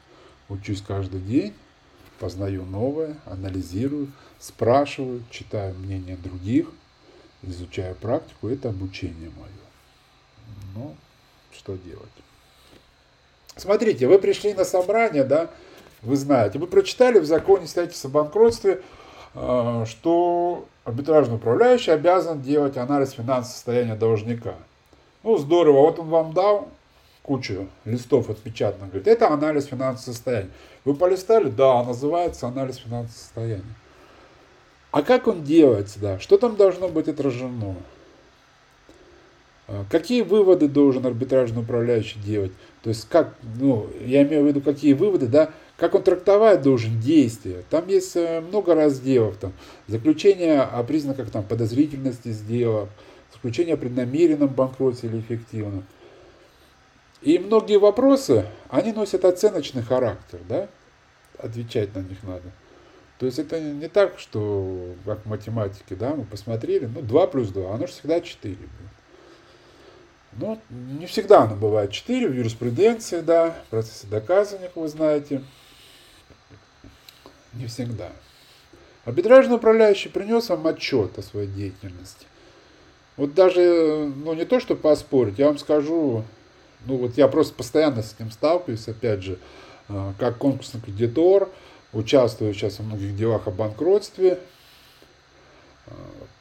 Учусь 0.49 0.81
каждый 0.81 1.19
день, 1.19 1.53
познаю 2.19 2.63
новое, 2.63 3.17
анализирую, 3.25 4.11
спрашиваю, 4.39 5.23
читаю 5.29 5.75
мнение 5.75 6.15
других, 6.15 6.69
изучаю 7.41 7.95
практику, 7.95 8.47
это 8.47 8.69
обучение 8.69 9.29
мое. 9.31 9.49
Ну, 10.75 10.95
что 11.51 11.75
делать? 11.75 12.22
Смотрите, 13.55 14.07
вы 14.07 14.19
пришли 14.19 14.53
на 14.53 14.65
собрание, 14.65 15.23
да, 15.23 15.49
вы 16.01 16.15
знаете, 16.15 16.59
вы 16.59 16.67
прочитали 16.67 17.19
в 17.19 17.25
законе 17.25 17.67
строительства 17.67 18.09
о 18.09 18.13
банкротстве, 18.13 18.81
э, 19.35 19.85
что 19.87 20.65
арбитражный 20.83 21.35
управляющий 21.35 21.91
обязан 21.91 22.41
делать 22.41 22.77
анализ 22.77 23.11
финансового 23.11 23.43
состояния 23.43 23.95
должника. 23.95 24.55
Ну, 25.23 25.37
здорово, 25.37 25.81
вот 25.81 25.99
он 25.99 26.09
вам 26.09 26.33
дал 26.33 26.67
кучу 27.21 27.67
листов 27.85 28.29
отпечатанных, 28.29 28.89
говорит, 28.89 29.07
это 29.07 29.29
анализ 29.29 29.65
финансового 29.65 30.13
состояния. 30.13 30.49
Вы 30.83 30.95
полистали? 30.95 31.49
Да, 31.49 31.83
называется 31.83 32.47
анализ 32.47 32.77
финансового 32.77 33.07
состояния. 33.07 33.75
А 34.91 35.01
как 35.01 35.27
он 35.27 35.43
делается, 35.43 35.99
да? 35.99 36.19
Что 36.19 36.37
там 36.37 36.55
должно 36.55 36.89
быть 36.89 37.07
отражено? 37.07 37.75
А, 39.67 39.85
какие 39.89 40.21
выводы 40.21 40.67
должен 40.67 41.05
арбитражный 41.05 41.63
управляющий 41.63 42.19
делать? 42.19 42.51
То 42.83 42.89
есть 42.89 43.07
как, 43.09 43.33
ну, 43.59 43.87
я 44.05 44.23
имею 44.23 44.43
в 44.43 44.47
виду, 44.47 44.59
какие 44.59 44.91
выводы, 44.91 45.27
да, 45.27 45.51
как 45.77 45.95
он 45.95 46.03
трактовать 46.03 46.61
должен 46.61 46.99
действия. 46.99 47.63
Там 47.69 47.87
есть 47.87 48.15
э, 48.17 48.41
много 48.41 48.75
разделов, 48.75 49.37
там, 49.37 49.53
заключение 49.87 50.61
о 50.61 50.83
признаках 50.83 51.31
там, 51.31 51.43
подозрительности 51.43 52.29
сделок, 52.29 52.89
заключение 53.33 53.75
о 53.75 53.77
преднамеренном 53.77 54.49
банкротстве 54.49 55.09
или 55.09 55.21
эффективном. 55.21 55.85
И 57.21 57.39
многие 57.39 57.79
вопросы, 57.79 58.45
они 58.67 58.91
носят 58.91 59.23
оценочный 59.23 59.81
характер, 59.81 60.39
да, 60.49 60.67
отвечать 61.37 61.95
на 61.95 61.99
них 61.99 62.21
надо. 62.23 62.51
То 63.17 63.25
есть 63.25 63.39
это 63.39 63.61
не 63.61 63.87
так, 63.87 64.19
что 64.19 64.93
как 65.05 65.25
в 65.25 65.29
математике, 65.29 65.95
да, 65.95 66.15
мы 66.15 66.25
посмотрели, 66.25 66.85
ну 66.85 67.01
2 67.01 67.27
плюс 67.27 67.47
2, 67.47 67.73
оно 67.73 67.87
же 67.87 67.93
всегда 67.93 68.19
4 68.19 68.53
будет. 68.53 68.69
Ну, 70.37 70.59
не 70.69 71.05
всегда 71.05 71.43
оно 71.43 71.55
бывает 71.55 71.91
4 71.91 72.27
в 72.27 72.33
юриспруденции, 72.33 73.21
да, 73.21 73.51
в 73.67 73.69
процессе 73.69 74.07
доказывания, 74.07 74.71
вы 74.73 74.87
знаете. 74.87 75.43
Не 77.53 77.67
всегда. 77.67 78.11
Арбитражный 79.05 79.57
управляющий 79.57 80.09
принес 80.09 80.49
вам 80.49 80.65
отчет 80.65 81.17
о 81.17 81.21
своей 81.21 81.47
деятельности. 81.47 82.25
Вот 83.15 83.33
даже, 83.35 84.11
ну 84.15 84.33
не 84.33 84.45
то, 84.45 84.59
что 84.59 84.75
поспорить, 84.75 85.37
я 85.37 85.47
вам 85.47 85.59
скажу, 85.59 86.23
ну 86.85 86.97
вот 86.97 87.17
я 87.17 87.27
просто 87.27 87.53
постоянно 87.53 88.01
с 88.01 88.13
этим 88.13 88.31
сталкиваюсь, 88.31 88.87
опять 88.87 89.21
же, 89.21 89.37
а, 89.87 90.13
как 90.17 90.37
конкурсный 90.37 90.81
кредитор, 90.81 91.49
участвую 91.91 92.53
сейчас 92.53 92.79
во 92.79 92.85
многих 92.85 93.15
делах 93.15 93.47
о 93.47 93.51
банкротстве, 93.51 94.39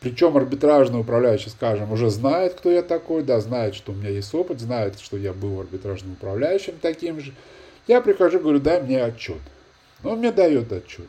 причем 0.01 0.37
арбитражный 0.37 1.01
управляющий, 1.01 1.51
скажем, 1.51 1.93
уже 1.93 2.11
знает, 2.11 2.55
кто 2.55 2.71
я 2.71 2.83
такой, 2.83 3.23
да, 3.23 3.41
знает, 3.41 3.75
что 3.75 3.93
у 3.93 3.95
меня 3.95 4.11
есть 4.11 4.35
опыт, 4.35 4.61
знает, 4.61 4.99
что 4.99 5.17
я 5.17 5.33
был 5.33 5.61
арбитражным 5.61 6.13
управляющим 6.13 6.75
таким 6.81 7.21
же. 7.21 7.33
Я 7.87 8.01
прихожу, 8.01 8.41
говорю, 8.41 8.59
дай 8.59 8.83
мне 8.83 9.03
отчет. 9.03 9.41
Он 10.03 10.19
мне 10.19 10.33
дает 10.33 10.73
отчет. 10.73 11.07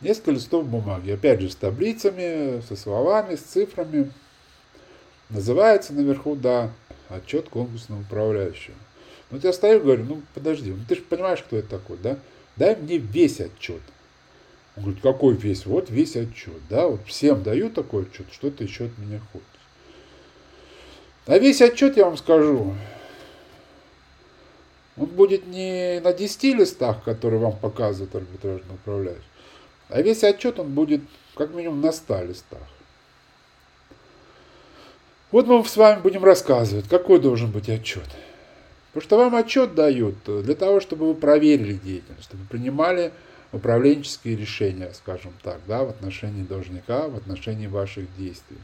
Несколько 0.00 0.32
листов 0.32 0.66
бумаги, 0.66 1.12
опять 1.12 1.40
же, 1.40 1.48
с 1.48 1.56
таблицами, 1.56 2.60
со 2.68 2.76
словами, 2.76 3.36
с 3.36 3.40
цифрами. 3.40 4.12
Называется 5.30 5.92
наверху, 5.94 6.34
да, 6.34 6.72
отчет 7.08 7.48
конкурсного 7.48 8.00
управляющего. 8.00 8.76
Вот 9.30 9.42
я 9.44 9.52
стою 9.52 9.78
и 9.78 9.82
говорю, 9.82 10.04
ну 10.04 10.22
подожди, 10.34 10.70
ну 10.70 10.82
ты 10.88 10.96
же 10.96 11.02
понимаешь, 11.02 11.42
кто 11.42 11.56
я 11.56 11.62
такой, 11.62 11.96
да? 12.02 12.18
Дай 12.56 12.76
мне 12.76 12.98
весь 12.98 13.40
отчет. 13.40 13.80
Он 14.76 14.82
говорит, 14.82 15.02
какой 15.02 15.34
весь? 15.34 15.66
Вот 15.66 15.90
весь 15.90 16.16
отчет. 16.16 16.60
Да, 16.68 16.86
вот 16.86 17.00
всем 17.06 17.42
даю 17.42 17.70
такой 17.70 18.02
отчет, 18.02 18.26
что 18.30 18.50
ты 18.50 18.64
еще 18.64 18.86
от 18.86 18.98
меня 18.98 19.20
хочешь. 19.32 19.46
А 21.26 21.38
весь 21.38 21.62
отчет, 21.62 21.96
я 21.96 22.04
вам 22.04 22.16
скажу, 22.16 22.74
он 24.96 25.06
будет 25.06 25.46
не 25.46 26.00
на 26.00 26.12
10 26.12 26.44
листах, 26.56 27.02
которые 27.04 27.40
вам 27.40 27.56
показывает 27.56 28.14
арбитражный 28.14 28.74
управляющий, 28.74 29.22
а 29.88 30.00
весь 30.02 30.22
отчет 30.24 30.58
он 30.58 30.72
будет 30.72 31.00
как 31.34 31.52
минимум 31.52 31.80
на 31.80 31.92
100 31.92 32.24
листах. 32.24 32.62
Вот 35.32 35.46
мы 35.46 35.64
с 35.64 35.76
вами 35.76 36.00
будем 36.00 36.24
рассказывать, 36.24 36.88
какой 36.88 37.18
должен 37.18 37.50
быть 37.50 37.68
отчет. 37.68 38.06
Потому 38.92 39.02
что 39.02 39.16
вам 39.18 39.34
отчет 39.34 39.74
дают 39.74 40.14
для 40.24 40.54
того, 40.54 40.80
чтобы 40.80 41.08
вы 41.08 41.14
проверили 41.14 41.74
деятельность, 41.74 42.24
чтобы 42.24 42.44
принимали 42.44 43.12
управленческие 43.52 44.36
решения, 44.36 44.92
скажем 44.92 45.32
так, 45.42 45.60
да, 45.66 45.84
в 45.84 45.90
отношении 45.90 46.42
должника, 46.42 47.08
в 47.08 47.16
отношении 47.16 47.66
ваших 47.66 48.14
действий. 48.16 48.58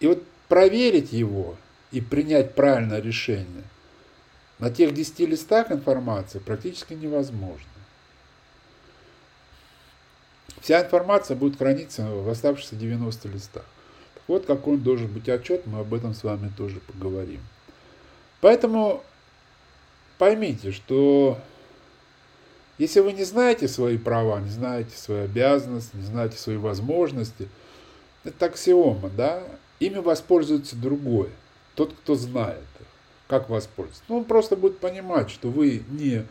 И 0.00 0.06
вот 0.06 0.22
проверить 0.48 1.12
его 1.12 1.56
и 1.90 2.00
принять 2.00 2.54
правильное 2.54 3.00
решение 3.00 3.64
на 4.58 4.70
тех 4.70 4.92
10 4.92 5.20
листах 5.20 5.70
информации 5.70 6.38
практически 6.38 6.94
невозможно. 6.94 7.66
Вся 10.60 10.82
информация 10.82 11.36
будет 11.36 11.56
храниться 11.56 12.04
в 12.04 12.28
оставшихся 12.28 12.76
90 12.76 13.28
листах. 13.28 13.64
Так 14.14 14.22
вот, 14.26 14.46
какой 14.46 14.74
он 14.74 14.82
должен 14.82 15.06
быть 15.06 15.28
отчет, 15.28 15.66
мы 15.66 15.80
об 15.80 15.94
этом 15.94 16.14
с 16.14 16.24
вами 16.24 16.50
тоже 16.56 16.80
поговорим. 16.80 17.40
Поэтому 18.40 19.02
поймите, 20.18 20.72
что 20.72 21.38
если 22.78 23.00
вы 23.00 23.12
не 23.12 23.24
знаете 23.24 23.66
свои 23.66 23.98
права, 23.98 24.40
не 24.40 24.50
знаете 24.50 24.96
свои 24.96 25.22
обязанности, 25.22 25.96
не 25.96 26.04
знаете 26.04 26.38
свои 26.38 26.56
возможности, 26.56 27.48
это 28.22 28.46
аксиома, 28.46 29.10
да? 29.10 29.42
Ими 29.80 29.98
воспользуется 29.98 30.76
другой, 30.76 31.30
тот, 31.74 31.92
кто 31.92 32.14
знает 32.14 32.64
Как 33.26 33.48
воспользоваться? 33.48 34.02
Ну, 34.08 34.18
он 34.18 34.24
просто 34.24 34.56
будет 34.56 34.78
понимать, 34.78 35.30
что 35.30 35.50
вы 35.50 35.82
не 35.88 36.24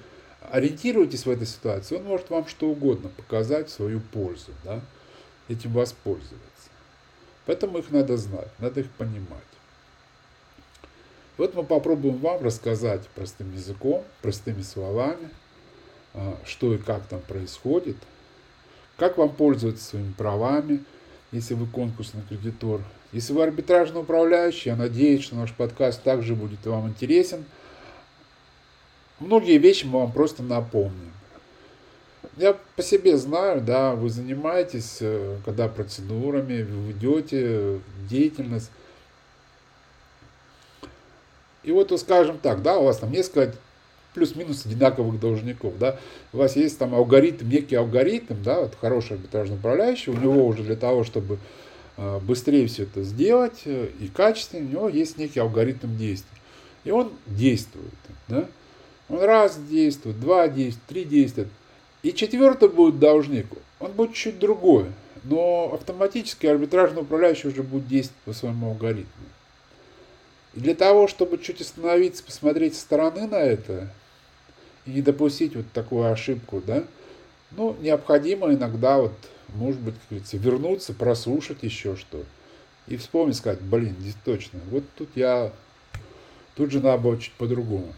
ориентируетесь 0.50 1.26
в 1.26 1.30
этой 1.30 1.48
ситуации, 1.48 1.98
он 1.98 2.04
может 2.04 2.30
вам 2.30 2.48
что 2.48 2.70
угодно 2.70 3.10
показать 3.10 3.68
в 3.68 3.74
свою 3.74 4.00
пользу, 4.00 4.52
да? 4.64 4.82
Этим 5.50 5.74
воспользоваться. 5.74 6.70
Поэтому 7.46 7.78
их 7.78 7.92
надо 7.92 8.16
знать, 8.18 8.50
надо 8.60 8.82
их 8.82 8.90
понимать. 8.92 9.44
Вот 11.38 11.54
мы 11.56 11.64
попробуем 11.64 12.18
вам 12.18 12.42
рассказать 12.42 13.06
простым 13.10 13.54
языком, 13.54 14.06
простыми 14.22 14.62
словами– 14.62 15.30
что 16.46 16.74
и 16.74 16.78
как 16.78 17.06
там 17.08 17.22
происходит, 17.22 17.98
как 18.98 19.18
вам 19.18 19.30
пользоваться 19.30 19.84
своими 19.84 20.14
правами, 20.14 20.84
если 21.32 21.54
вы 21.54 21.68
конкурсный 21.68 22.24
кредитор. 22.28 22.82
Если 23.12 23.34
вы 23.34 23.44
арбитражный 23.44 24.02
управляющий, 24.02 24.70
я 24.70 24.76
надеюсь, 24.76 25.24
что 25.24 25.36
наш 25.36 25.54
подкаст 25.54 26.04
также 26.04 26.36
будет 26.36 26.66
вам 26.66 26.90
интересен. 26.90 27.46
Многие 29.20 29.58
вещи 29.58 29.86
мы 29.86 30.00
вам 30.00 30.12
просто 30.12 30.44
напомним. 30.44 31.12
Я 32.36 32.56
по 32.76 32.84
себе 32.84 33.18
знаю, 33.18 33.62
да, 33.62 33.96
вы 33.96 34.10
занимаетесь, 34.10 34.98
э, 35.00 35.38
когда 35.44 35.68
процедурами, 35.68 36.62
вы 36.62 36.92
ведете 36.92 37.80
деятельность. 38.08 38.70
И 41.64 41.72
вот, 41.72 41.98
скажем 42.00 42.38
так, 42.38 42.62
да, 42.62 42.78
у 42.78 42.86
вас 42.86 42.98
там 42.98 43.12
несколько 43.12 43.56
плюс-минус 44.18 44.66
одинаковых 44.66 45.20
должников, 45.20 45.78
да, 45.78 46.00
у 46.34 46.38
вас 46.38 46.56
есть 46.56 46.80
там 46.80 46.96
алгоритм, 46.96 47.48
некий 47.48 47.76
алгоритм, 47.76 48.42
да, 48.44 48.62
вот 48.62 48.74
хороший 48.82 49.14
арбитражный 49.14 49.58
управляющий, 49.58 50.10
у 50.10 50.18
него 50.18 50.48
уже 50.48 50.64
для 50.64 50.76
того, 50.76 51.04
чтобы 51.04 51.38
э, 51.98 52.20
быстрее 52.24 52.66
все 52.66 52.84
это 52.84 53.04
сделать 53.04 53.62
э, 53.66 53.90
и 54.00 54.08
качественнее, 54.08 54.68
у 54.68 54.72
него 54.72 54.90
есть 54.90 55.20
некий 55.20 55.40
алгоритм 55.40 55.96
действий. 55.96 56.40
И 56.84 56.90
он 56.90 57.12
действует, 57.28 57.94
да, 58.28 58.48
он 59.08 59.22
раз 59.22 59.60
действует, 59.70 60.20
два 60.20 60.48
действует, 60.48 60.88
три 60.88 61.04
действует, 61.04 61.50
и 62.02 62.12
четвертый 62.12 62.70
будет 62.70 62.98
должник, 62.98 63.46
он 63.80 63.92
будет 63.92 64.16
чуть 64.16 64.40
другой, 64.40 64.88
но 65.26 65.70
автоматически 65.76 66.48
арбитражный 66.48 67.04
управляющий 67.04 67.50
уже 67.50 67.62
будет 67.62 67.88
действовать 67.88 68.24
по 68.26 68.34
своему 68.34 68.70
алгоритму. 68.70 69.26
И 70.56 70.60
для 70.60 70.74
того, 70.74 71.08
чтобы 71.08 71.38
чуть 71.38 71.62
остановиться, 71.62 72.24
посмотреть 72.24 72.74
со 72.74 72.82
стороны 72.82 73.28
на 73.28 73.36
это, 73.36 73.90
и 74.88 74.92
не 74.92 75.02
допустить 75.02 75.56
вот 75.56 75.66
такую 75.74 76.10
ошибку, 76.12 76.64
да, 76.66 76.84
ну, 77.52 77.76
необходимо 77.82 78.54
иногда 78.54 78.98
вот, 78.98 79.14
может 79.50 79.80
быть, 79.82 79.96
как 79.96 80.04
говорится, 80.10 80.38
вернуться, 80.38 80.94
прослушать 80.94 81.64
еще 81.64 81.96
что 81.96 82.24
и 82.88 82.96
вспомнить, 82.96 83.36
сказать, 83.36 83.62
блин, 83.62 83.96
здесь 84.00 84.16
точно, 84.24 84.60
вот 84.72 84.84
тут 84.96 85.10
я, 85.16 85.52
тут 86.56 86.72
же 86.72 86.80
надо 86.80 87.04
было 87.04 87.20
чуть 87.20 87.34
по-другому. 87.34 87.94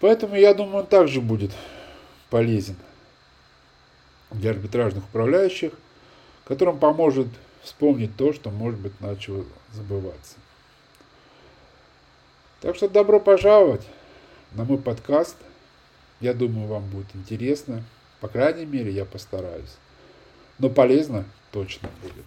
Поэтому 0.00 0.34
я 0.34 0.54
думаю, 0.54 0.78
он 0.78 0.86
также 0.86 1.20
будет 1.20 1.52
полезен 2.30 2.76
для 4.30 4.50
арбитражных 4.50 5.04
управляющих, 5.04 5.72
которым 6.44 6.78
поможет 6.78 7.28
вспомнить 7.62 8.16
то, 8.16 8.32
что, 8.32 8.50
может 8.50 8.80
быть, 8.80 8.98
начало 9.00 9.44
забываться. 9.72 10.36
Так 12.60 12.76
что 12.76 12.88
добро 12.88 13.20
пожаловать 13.20 13.86
на 14.52 14.64
мой 14.64 14.78
подкаст. 14.78 15.36
Я 16.20 16.32
думаю, 16.34 16.66
вам 16.66 16.88
будет 16.88 17.14
интересно. 17.14 17.84
По 18.20 18.28
крайней 18.28 18.64
мере, 18.64 18.90
я 18.90 19.04
постараюсь. 19.04 19.76
Но 20.58 20.70
полезно 20.70 21.24
точно 21.52 21.90
будет. 22.02 22.24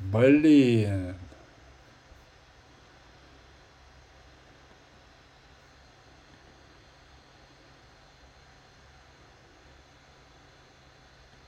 Блин, 0.00 1.16